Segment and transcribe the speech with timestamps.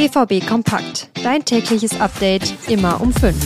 [0.00, 1.10] BVB Kompakt.
[1.22, 3.36] Dein tägliches Update immer um 5.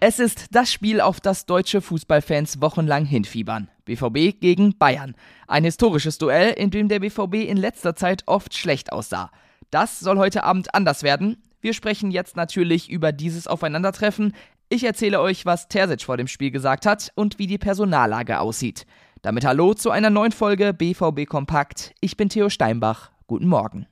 [0.00, 3.68] Es ist das Spiel, auf das deutsche Fußballfans wochenlang hinfiebern.
[3.84, 5.14] BVB gegen Bayern.
[5.48, 9.30] Ein historisches Duell, in dem der BVB in letzter Zeit oft schlecht aussah.
[9.70, 11.42] Das soll heute Abend anders werden.
[11.60, 14.32] Wir sprechen jetzt natürlich über dieses Aufeinandertreffen.
[14.70, 18.86] Ich erzähle euch, was Terzic vor dem Spiel gesagt hat und wie die Personallage aussieht.
[19.22, 21.92] Damit hallo zu einer neuen Folge BVB Kompakt.
[22.00, 23.10] Ich bin Theo Steinbach.
[23.26, 23.86] Guten Morgen.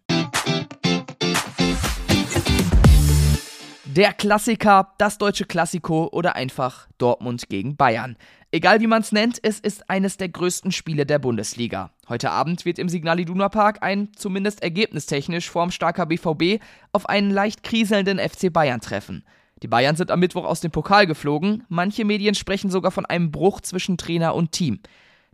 [3.85, 8.17] Der Klassiker, das deutsche Klassiko oder einfach Dortmund gegen Bayern.
[8.53, 11.91] Egal wie man es nennt, es ist eines der größten Spiele der Bundesliga.
[12.09, 17.63] Heute Abend wird im Signal Iduna Park ein, zumindest ergebnistechnisch, formstarker BVB auf einen leicht
[17.63, 19.27] kriselnden FC Bayern treffen.
[19.63, 23.31] Die Bayern sind am Mittwoch aus dem Pokal geflogen, manche Medien sprechen sogar von einem
[23.31, 24.81] Bruch zwischen Trainer und Team.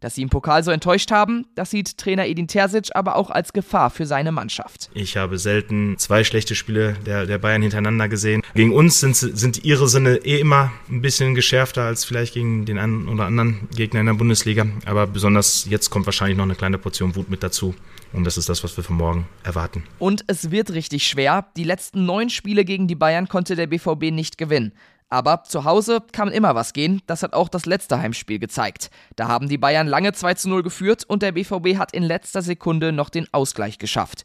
[0.04, 3.54] Dass sie im Pokal so enttäuscht haben, das sieht Trainer Edin Terzic aber auch als
[3.54, 4.90] Gefahr für seine Mannschaft.
[4.92, 8.42] Ich habe selten zwei schlechte Spiele der, der Bayern hintereinander gesehen.
[8.54, 12.76] Gegen uns sind, sind ihre Sinne eh immer ein bisschen geschärfter als vielleicht gegen den
[12.76, 14.66] einen oder anderen Gegner in der Bundesliga.
[14.84, 17.74] Aber besonders jetzt kommt wahrscheinlich noch eine kleine Portion Wut mit dazu.
[18.12, 19.84] Und das ist das, was wir von morgen erwarten.
[19.98, 21.46] Und es wird richtig schwer.
[21.56, 24.72] Die letzten neun Spiele gegen die Bayern konnte der BVB nicht gewinnen.
[25.14, 28.90] Aber zu Hause kann immer was gehen, das hat auch das letzte Heimspiel gezeigt.
[29.14, 32.42] Da haben die Bayern lange 2 zu 0 geführt und der BVB hat in letzter
[32.42, 34.24] Sekunde noch den Ausgleich geschafft.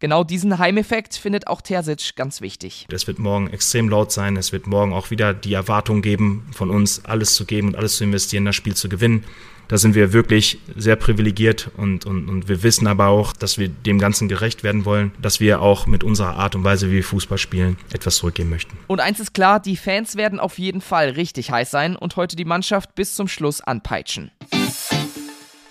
[0.00, 2.86] Genau diesen Heimeffekt findet auch Terzic ganz wichtig.
[2.92, 4.36] Es wird morgen extrem laut sein.
[4.36, 7.96] Es wird morgen auch wieder die Erwartung geben, von uns alles zu geben und alles
[7.96, 9.24] zu investieren, das Spiel zu gewinnen.
[9.66, 13.68] Da sind wir wirklich sehr privilegiert und, und, und wir wissen aber auch, dass wir
[13.68, 17.04] dem Ganzen gerecht werden wollen, dass wir auch mit unserer Art und Weise, wie wir
[17.04, 18.78] Fußball spielen, etwas zurückgeben möchten.
[18.86, 22.36] Und eins ist klar, die Fans werden auf jeden Fall richtig heiß sein und heute
[22.36, 24.30] die Mannschaft bis zum Schluss anpeitschen.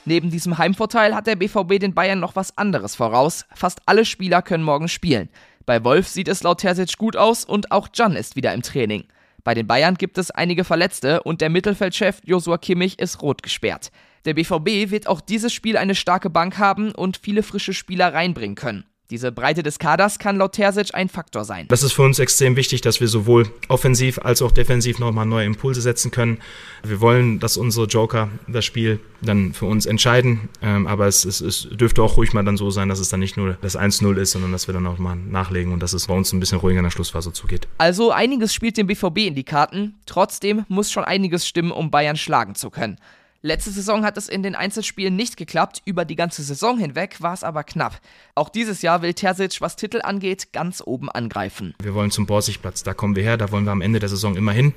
[0.08, 3.44] Neben diesem Heimvorteil hat der BVB den Bayern noch was anderes voraus.
[3.54, 5.28] Fast alle Spieler können morgen spielen.
[5.66, 9.04] Bei Wolf sieht es laut Terzic gut aus und auch Can ist wieder im Training.
[9.44, 13.92] Bei den Bayern gibt es einige Verletzte und der Mittelfeldchef Josua Kimmich ist rot gesperrt.
[14.24, 18.56] Der BVB wird auch dieses Spiel eine starke Bank haben und viele frische Spieler reinbringen
[18.56, 18.86] können.
[19.10, 21.66] Diese Breite des Kaders kann laut Terzic ein Faktor sein.
[21.70, 25.46] Das ist für uns extrem wichtig, dass wir sowohl offensiv als auch defensiv nochmal neue
[25.46, 26.40] Impulse setzen können.
[26.84, 30.50] Wir wollen, dass unsere Joker das Spiel dann für uns entscheiden.
[30.62, 33.22] Ähm, aber es, es, es dürfte auch ruhig mal dann so sein, dass es dann
[33.22, 36.08] nicht nur das 1-0 ist, sondern dass wir dann auch mal nachlegen und dass es
[36.08, 37.70] bei uns ein bisschen ruhiger in der Schlussphase zugeht.
[37.78, 39.96] Also einiges spielt dem BVB in die Karten.
[40.06, 42.98] Trotzdem muss schon einiges stimmen, um Bayern schlagen zu können.
[43.44, 47.34] Letzte Saison hat es in den Einzelspielen nicht geklappt, über die ganze Saison hinweg war
[47.34, 48.00] es aber knapp.
[48.34, 51.76] Auch dieses Jahr will Terzic, was Titel angeht, ganz oben angreifen.
[51.82, 54.36] Wir wollen zum Borsigplatz, da kommen wir her, da wollen wir am Ende der Saison
[54.36, 54.74] immer hin.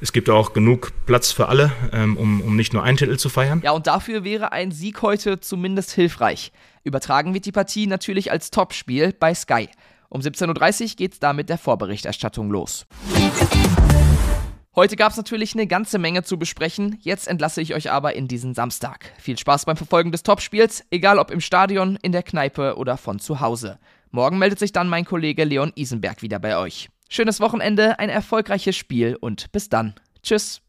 [0.00, 3.28] Es gibt auch genug Platz für alle, ähm, um, um nicht nur einen Titel zu
[3.28, 3.60] feiern.
[3.62, 6.52] Ja, und dafür wäre ein Sieg heute zumindest hilfreich.
[6.84, 9.68] Übertragen wird die Partie natürlich als Topspiel bei Sky.
[10.08, 12.86] Um 17.30 Uhr geht es da mit der Vorberichterstattung los.
[14.76, 16.96] Heute gab es natürlich eine ganze Menge zu besprechen.
[17.00, 19.12] Jetzt entlasse ich euch aber in diesen Samstag.
[19.18, 23.18] Viel Spaß beim Verfolgen des Topspiels, egal ob im Stadion, in der Kneipe oder von
[23.18, 23.80] zu Hause.
[24.12, 26.88] Morgen meldet sich dann mein Kollege Leon Isenberg wieder bei euch.
[27.08, 29.94] Schönes Wochenende, ein erfolgreiches Spiel und bis dann.
[30.22, 30.62] Tschüss.